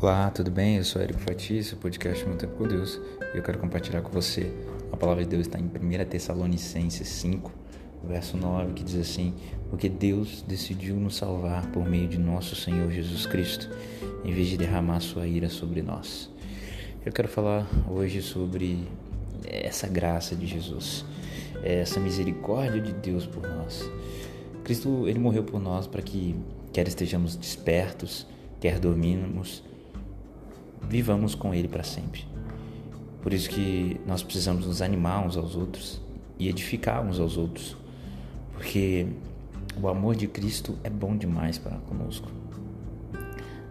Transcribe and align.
Olá, 0.00 0.30
tudo 0.30 0.48
bem? 0.48 0.76
Eu 0.76 0.84
sou 0.84 1.02
Érico 1.02 1.18
Fatis, 1.18 1.72
podcast 1.72 2.24
Muito 2.24 2.38
Tempo 2.38 2.54
com 2.54 2.68
Deus 2.68 3.00
e 3.34 3.36
eu 3.36 3.42
quero 3.42 3.58
compartilhar 3.58 4.00
com 4.00 4.12
você. 4.12 4.48
A 4.92 4.96
palavra 4.96 5.24
de 5.24 5.30
Deus 5.30 5.48
está 5.48 5.58
em 5.58 5.64
1 5.64 6.04
Tessalonicenses 6.08 7.08
5, 7.08 7.50
verso 8.04 8.36
9, 8.36 8.74
que 8.74 8.84
diz 8.84 8.94
assim: 8.94 9.34
Porque 9.68 9.88
Deus 9.88 10.44
decidiu 10.46 10.94
nos 10.94 11.16
salvar 11.16 11.66
por 11.72 11.84
meio 11.84 12.06
de 12.06 12.16
nosso 12.16 12.54
Senhor 12.54 12.88
Jesus 12.92 13.26
Cristo, 13.26 13.68
em 14.24 14.32
vez 14.32 14.46
de 14.46 14.56
derramar 14.56 15.00
sua 15.00 15.26
ira 15.26 15.48
sobre 15.48 15.82
nós. 15.82 16.30
Eu 17.04 17.10
quero 17.10 17.26
falar 17.26 17.66
hoje 17.90 18.22
sobre 18.22 18.86
essa 19.48 19.88
graça 19.88 20.36
de 20.36 20.46
Jesus, 20.46 21.04
essa 21.60 21.98
misericórdia 21.98 22.80
de 22.80 22.92
Deus 22.92 23.26
por 23.26 23.42
nós. 23.42 23.90
Cristo, 24.62 25.08
ele 25.08 25.18
morreu 25.18 25.42
por 25.42 25.60
nós 25.60 25.88
para 25.88 26.02
que 26.02 26.36
quer 26.72 26.86
estejamos 26.86 27.34
despertos, 27.34 28.28
quer 28.60 28.78
dormimos, 28.78 29.66
vivamos 30.82 31.34
com 31.34 31.54
Ele 31.54 31.68
para 31.68 31.82
sempre. 31.82 32.24
Por 33.22 33.32
isso 33.32 33.50
que 33.50 34.00
nós 34.06 34.22
precisamos 34.22 34.66
nos 34.66 34.80
animar 34.80 35.26
uns 35.26 35.36
aos 35.36 35.56
outros 35.56 36.00
e 36.38 36.48
edificar 36.48 37.04
uns 37.04 37.18
aos 37.18 37.36
outros, 37.36 37.76
porque 38.52 39.06
o 39.80 39.88
amor 39.88 40.14
de 40.14 40.26
Cristo 40.26 40.78
é 40.84 40.90
bom 40.90 41.16
demais 41.16 41.58
para 41.58 41.76
conosco. 41.78 42.30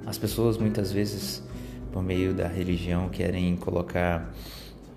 As 0.06 0.18
pessoas 0.18 0.58
muitas 0.58 0.92
vezes, 0.92 1.44
por 1.92 2.04
meio 2.04 2.34
da 2.34 2.48
religião, 2.48 3.10
querem 3.10 3.56
colocar 3.56 4.34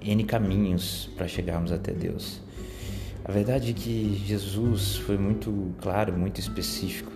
N 0.00 0.24
caminhos 0.24 1.10
para 1.16 1.26
chegarmos 1.26 1.72
até 1.72 1.92
Deus. 1.92 2.40
A 3.24 3.32
verdade 3.32 3.70
é 3.70 3.72
que 3.72 4.22
Jesus 4.26 4.96
foi 4.96 5.18
muito 5.18 5.74
claro, 5.80 6.12
muito 6.12 6.40
específico. 6.40 7.12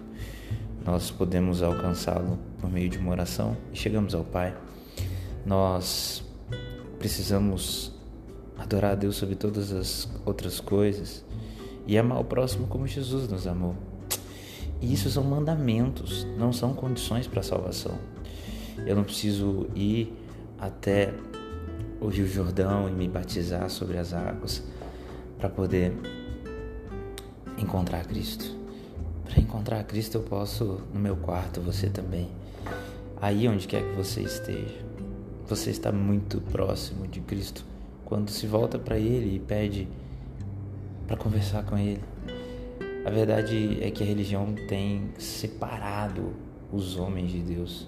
Nós 0.85 1.11
podemos 1.11 1.63
alcançá-lo 1.63 2.39
por 2.61 2.71
meio 2.71 2.89
de 2.89 2.99
uma 2.99 3.11
oração 3.11 3.57
e 3.73 3.77
chegamos 3.77 4.15
ao 4.15 4.23
Pai 4.23 4.55
nós 5.45 6.25
precisamos 6.99 7.93
adorar 8.59 8.93
a 8.93 8.95
Deus 8.95 9.17
sobre 9.17 9.35
todas 9.35 9.73
as 9.73 10.09
outras 10.25 10.61
coisas 10.61 11.25
e 11.87 11.99
amar 11.99 12.21
o 12.21 12.25
próximo 12.25 12.67
como 12.67 12.87
Jesus 12.87 13.29
nos 13.29 13.47
amou. 13.47 13.75
E 14.81 14.93
isso 14.93 15.11
são 15.11 15.25
mandamentos, 15.25 16.27
não 16.39 16.53
são 16.53 16.75
condições 16.75 17.27
para 17.27 17.41
a 17.41 17.43
salvação. 17.43 17.99
Eu 18.87 18.97
não 18.97 19.05
preciso 19.05 19.67
ir 19.75 20.13
até 20.59 21.13
o 22.01 22.09
Rio 22.09 22.27
Jordão 22.27 22.89
e 22.89 22.93
me 22.93 23.09
batizar 23.09 23.69
sobre 23.71 23.99
as 23.99 24.13
águas 24.13 24.63
para 25.39 25.49
poder 25.49 25.93
encontrar 27.59 28.05
Cristo. 28.07 28.45
Para 29.25 29.41
encontrar 29.41 29.83
Cristo 29.85 30.19
eu 30.19 30.23
posso 30.23 30.81
no 30.93 31.01
meu 31.01 31.17
quarto, 31.17 31.61
você 31.61 31.89
também. 31.89 32.29
Aí 33.21 33.49
onde 33.49 33.67
quer 33.67 33.83
que 33.83 33.97
você 33.97 34.23
esteja. 34.23 34.94
Você 35.47 35.71
está 35.71 35.93
muito 35.93 36.41
próximo 36.41 37.07
de 37.07 37.21
Cristo 37.21 37.67
quando 38.05 38.31
se 38.31 38.47
volta 38.47 38.79
para 38.79 38.99
Ele 38.99 39.37
e 39.37 39.39
pede 39.39 39.87
para 41.07 41.19
conversar 41.19 41.65
com 41.65 41.77
Ele. 41.77 42.01
A 43.05 43.11
verdade 43.11 43.79
é 43.83 43.91
que 43.91 44.03
a 44.03 44.07
religião 44.07 44.55
tem 44.67 45.11
separado 45.19 46.33
os 46.73 46.97
homens 46.97 47.31
de 47.31 47.41
Deus, 47.41 47.87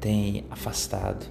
tem 0.00 0.46
afastado. 0.48 1.26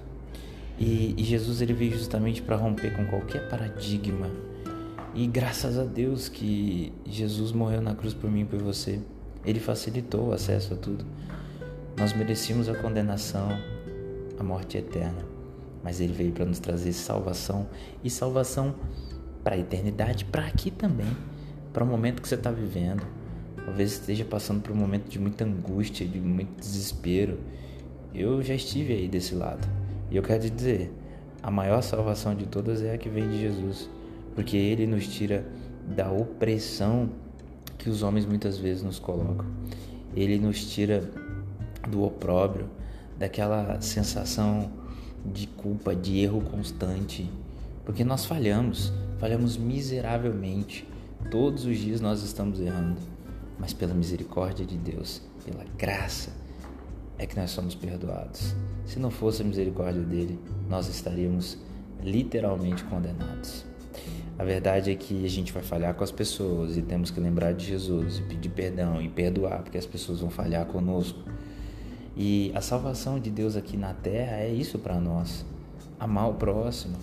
E, 0.78 1.14
e 1.16 1.24
Jesus 1.24 1.60
ele 1.60 1.72
veio 1.72 1.92
justamente 1.92 2.40
para 2.40 2.54
romper 2.54 2.96
com 2.96 3.04
qualquer 3.06 3.48
paradigma. 3.48 4.30
E 5.12 5.26
graças 5.26 5.76
a 5.76 5.84
Deus 5.84 6.28
que 6.28 6.92
Jesus 7.04 7.50
morreu 7.50 7.80
na 7.80 7.96
cruz 7.96 8.14
por 8.14 8.30
mim 8.30 8.42
e 8.42 8.44
por 8.44 8.62
você. 8.62 9.00
Ele 9.44 9.58
facilitou 9.58 10.28
o 10.28 10.32
acesso 10.32 10.74
a 10.74 10.76
tudo. 10.76 11.04
Nós 11.96 12.12
merecíamos 12.12 12.68
a 12.68 12.74
condenação, 12.74 13.48
morte 14.44 14.78
eterna, 14.78 15.24
mas 15.82 16.00
ele 16.00 16.12
veio 16.12 16.32
para 16.32 16.44
nos 16.44 16.58
trazer 16.58 16.92
salvação 16.92 17.66
e 18.02 18.10
salvação 18.10 18.74
para 19.42 19.56
a 19.56 19.58
eternidade, 19.58 20.24
para 20.24 20.46
aqui 20.46 20.70
também, 20.70 21.14
para 21.72 21.84
o 21.84 21.86
momento 21.86 22.22
que 22.22 22.28
você 22.28 22.34
está 22.34 22.50
vivendo. 22.50 23.02
Talvez 23.64 23.92
esteja 23.92 24.24
passando 24.24 24.62
por 24.62 24.72
um 24.72 24.76
momento 24.76 25.08
de 25.08 25.18
muita 25.18 25.44
angústia, 25.44 26.06
de 26.06 26.20
muito 26.20 26.60
desespero. 26.60 27.38
Eu 28.14 28.42
já 28.42 28.54
estive 28.54 28.92
aí 28.92 29.08
desse 29.08 29.34
lado. 29.34 29.66
E 30.10 30.16
eu 30.16 30.22
quero 30.22 30.42
te 30.42 30.50
dizer, 30.50 30.92
a 31.42 31.50
maior 31.50 31.82
salvação 31.82 32.34
de 32.34 32.46
todas 32.46 32.82
é 32.82 32.94
a 32.94 32.98
que 32.98 33.08
vem 33.08 33.28
de 33.28 33.40
Jesus, 33.40 33.90
porque 34.34 34.56
ele 34.56 34.86
nos 34.86 35.06
tira 35.06 35.44
da 35.86 36.10
opressão 36.10 37.10
que 37.76 37.90
os 37.90 38.02
homens 38.02 38.24
muitas 38.24 38.56
vezes 38.56 38.82
nos 38.82 38.98
colocam. 38.98 39.46
Ele 40.16 40.38
nos 40.38 40.64
tira 40.72 41.02
do 41.88 42.02
opróbrio, 42.02 42.68
daquela 43.18 43.80
sensação 43.80 44.70
de 45.24 45.46
culpa, 45.46 45.94
de 45.94 46.18
erro 46.18 46.40
constante, 46.42 47.30
porque 47.84 48.04
nós 48.04 48.24
falhamos, 48.24 48.92
falhamos 49.18 49.56
miseravelmente. 49.56 50.86
Todos 51.30 51.64
os 51.64 51.78
dias 51.78 52.00
nós 52.00 52.22
estamos 52.22 52.60
errando, 52.60 53.00
mas 53.58 53.72
pela 53.72 53.94
misericórdia 53.94 54.64
de 54.64 54.76
Deus, 54.76 55.22
pela 55.44 55.64
graça, 55.78 56.30
é 57.18 57.26
que 57.26 57.36
nós 57.36 57.50
somos 57.50 57.74
perdoados. 57.74 58.54
Se 58.84 58.98
não 58.98 59.10
fosse 59.10 59.42
a 59.42 59.44
misericórdia 59.44 60.02
dele, 60.02 60.38
nós 60.68 60.88
estaríamos 60.88 61.58
literalmente 62.02 62.84
condenados. 62.84 63.64
A 64.36 64.44
verdade 64.44 64.90
é 64.90 64.94
que 64.96 65.24
a 65.24 65.28
gente 65.28 65.52
vai 65.52 65.62
falhar 65.62 65.94
com 65.94 66.02
as 66.02 66.10
pessoas 66.10 66.76
e 66.76 66.82
temos 66.82 67.10
que 67.10 67.20
lembrar 67.20 67.52
de 67.54 67.66
Jesus 67.66 68.18
e 68.18 68.22
pedir 68.22 68.48
perdão 68.48 69.00
e 69.00 69.08
perdoar, 69.08 69.62
porque 69.62 69.78
as 69.78 69.86
pessoas 69.86 70.20
vão 70.20 70.28
falhar 70.28 70.66
conosco. 70.66 71.20
E 72.16 72.52
a 72.54 72.60
salvação 72.60 73.18
de 73.18 73.30
Deus 73.30 73.56
aqui 73.56 73.76
na 73.76 73.92
terra 73.92 74.36
é 74.36 74.52
isso 74.52 74.78
para 74.78 75.00
nós: 75.00 75.44
amar 75.98 76.30
o 76.30 76.34
próximo. 76.34 76.96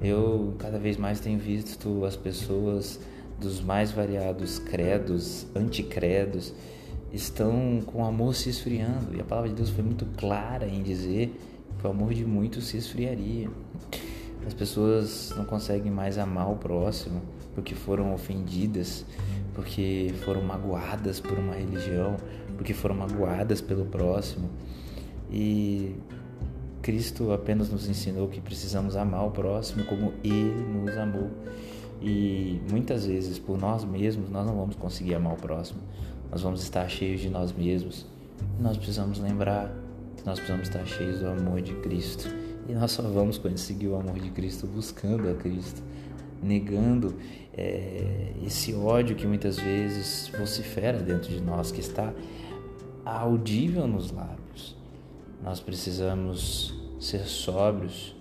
Eu 0.00 0.54
cada 0.58 0.78
vez 0.78 0.96
mais 0.96 1.20
tenho 1.20 1.38
visto 1.38 2.04
as 2.04 2.16
pessoas 2.16 3.00
dos 3.40 3.60
mais 3.60 3.90
variados 3.90 4.58
credos, 4.58 5.46
anticredos, 5.54 6.54
estão 7.12 7.80
com 7.84 8.02
o 8.02 8.04
amor 8.04 8.34
se 8.34 8.48
esfriando. 8.48 9.16
E 9.16 9.20
a 9.20 9.24
palavra 9.24 9.50
de 9.50 9.56
Deus 9.56 9.70
foi 9.70 9.82
muito 9.82 10.06
clara 10.16 10.66
em 10.66 10.82
dizer 10.82 11.34
que 11.78 11.86
o 11.86 11.90
amor 11.90 12.14
de 12.14 12.24
muitos 12.24 12.66
se 12.66 12.76
esfriaria. 12.76 13.50
As 14.46 14.52
pessoas 14.52 15.32
não 15.36 15.44
conseguem 15.44 15.90
mais 15.90 16.18
amar 16.18 16.50
o 16.50 16.56
próximo 16.56 17.22
porque 17.54 17.74
foram 17.74 18.12
ofendidas, 18.12 19.04
porque 19.54 20.12
foram 20.24 20.42
magoadas 20.42 21.20
por 21.20 21.38
uma 21.38 21.54
religião, 21.54 22.16
porque 22.56 22.74
foram 22.74 22.96
magoadas 22.96 23.60
pelo 23.60 23.84
próximo. 23.86 24.50
E 25.30 25.94
Cristo 26.82 27.32
apenas 27.32 27.70
nos 27.70 27.88
ensinou 27.88 28.28
que 28.28 28.40
precisamos 28.40 28.96
amar 28.96 29.26
o 29.26 29.30
próximo 29.30 29.84
como 29.84 30.12
Ele 30.22 30.52
nos 30.84 30.96
amou. 30.96 31.30
E 32.02 32.60
muitas 32.70 33.06
vezes, 33.06 33.38
por 33.38 33.58
nós 33.58 33.84
mesmos, 33.84 34.28
nós 34.28 34.46
não 34.46 34.56
vamos 34.56 34.76
conseguir 34.76 35.14
amar 35.14 35.32
o 35.34 35.36
próximo. 35.36 35.80
Nós 36.30 36.42
vamos 36.42 36.62
estar 36.62 36.86
cheios 36.88 37.20
de 37.20 37.30
nós 37.30 37.52
mesmos. 37.52 38.06
Nós 38.60 38.76
precisamos 38.76 39.18
lembrar 39.18 39.74
que 40.16 40.26
nós 40.26 40.38
precisamos 40.38 40.68
estar 40.68 40.84
cheios 40.84 41.20
do 41.20 41.28
amor 41.28 41.62
de 41.62 41.72
Cristo. 41.76 42.28
E 42.68 42.72
nós 42.72 42.90
só 42.90 43.02
vamos 43.02 43.38
conseguir 43.38 43.88
o 43.88 43.96
amor 43.96 44.18
de 44.18 44.30
Cristo 44.30 44.66
buscando 44.66 45.28
a 45.30 45.34
Cristo 45.34 45.82
negando 46.44 47.14
é, 47.56 48.32
esse 48.44 48.74
ódio 48.74 49.16
que 49.16 49.26
muitas 49.26 49.58
vezes 49.58 50.30
vocifera 50.38 50.98
dentro 50.98 51.30
de 51.30 51.40
nós, 51.40 51.72
que 51.72 51.80
está 51.80 52.12
audível 53.04 53.86
nos 53.86 54.10
lábios. 54.10 54.76
Nós 55.42 55.60
precisamos 55.60 56.74
ser 57.00 57.26
sóbrios 57.26 58.14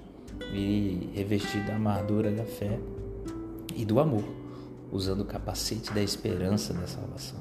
e 0.54 1.10
revestir 1.14 1.66
da 1.66 1.74
armadura 1.74 2.32
da 2.32 2.46
fé 2.46 2.80
e 3.76 3.86
do 3.86 4.00
amor, 4.00 4.24
usando 4.92 5.22
o 5.22 5.26
capacete 5.26 5.94
da 5.94 6.02
esperança 6.02 6.74
da 6.74 6.88
salvação. 6.88 7.40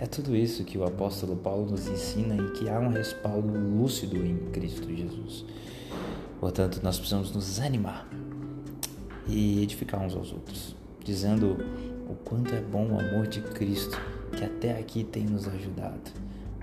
É 0.00 0.06
tudo 0.06 0.34
isso 0.34 0.64
que 0.64 0.76
o 0.76 0.84
apóstolo 0.84 1.36
Paulo 1.36 1.70
nos 1.70 1.86
ensina 1.86 2.34
e 2.36 2.50
que 2.52 2.68
há 2.68 2.78
um 2.78 2.88
respaldo 2.88 3.52
lúcido 3.52 4.16
em 4.16 4.36
Cristo 4.50 4.88
Jesus. 4.94 5.44
Portanto, 6.40 6.80
nós 6.82 6.96
precisamos 6.96 7.30
nos 7.30 7.60
animar 7.60 8.08
e 9.28 9.62
edificar 9.62 10.00
uns 10.00 10.14
aos 10.14 10.32
outros, 10.32 10.76
dizendo 11.04 11.56
o 12.08 12.14
quanto 12.24 12.54
é 12.54 12.60
bom 12.60 12.92
o 12.92 13.00
amor 13.00 13.26
de 13.26 13.40
Cristo 13.40 13.98
que 14.36 14.44
até 14.44 14.78
aqui 14.78 15.04
tem 15.04 15.24
nos 15.24 15.46
ajudado, 15.46 16.10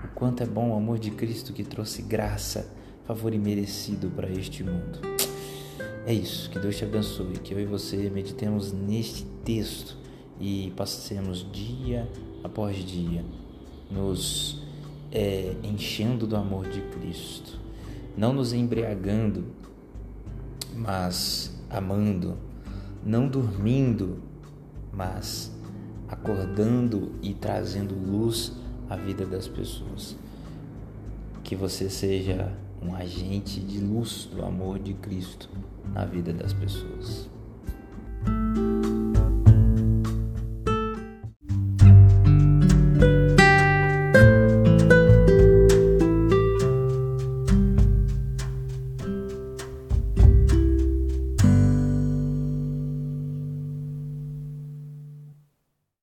o 0.04 0.08
quanto 0.08 0.42
é 0.42 0.46
bom 0.46 0.70
o 0.70 0.76
amor 0.76 0.98
de 0.98 1.10
Cristo 1.10 1.52
que 1.52 1.62
trouxe 1.62 2.02
graça, 2.02 2.70
favor 3.06 3.32
imerecido 3.34 4.10
para 4.10 4.30
este 4.30 4.62
mundo. 4.62 5.00
É 6.06 6.12
isso, 6.12 6.48
que 6.50 6.58
Deus 6.58 6.76
te 6.76 6.84
abençoe, 6.84 7.34
que 7.34 7.52
eu 7.52 7.60
e 7.60 7.64
você 7.64 8.10
meditemos 8.10 8.72
neste 8.72 9.24
texto 9.44 9.96
e 10.40 10.72
passemos 10.76 11.46
dia 11.52 12.08
após 12.42 12.76
dia 12.76 13.24
nos 13.90 14.62
é, 15.12 15.54
enchendo 15.62 16.26
do 16.26 16.36
amor 16.36 16.68
de 16.68 16.80
Cristo, 16.80 17.58
não 18.16 18.32
nos 18.32 18.52
embriagando, 18.52 19.44
mas 20.74 21.52
amando 21.68 22.36
não 23.04 23.28
dormindo, 23.28 24.18
mas 24.92 25.52
acordando 26.08 27.12
e 27.22 27.34
trazendo 27.34 27.94
luz 27.94 28.52
à 28.88 28.96
vida 28.96 29.24
das 29.24 29.46
pessoas. 29.48 30.16
Que 31.42 31.56
você 31.56 31.88
seja 31.88 32.52
um 32.82 32.94
agente 32.94 33.60
de 33.60 33.78
luz 33.80 34.28
do 34.32 34.44
amor 34.44 34.78
de 34.78 34.94
Cristo 34.94 35.48
na 35.92 36.04
vida 36.04 36.32
das 36.32 36.52
pessoas. 36.52 37.28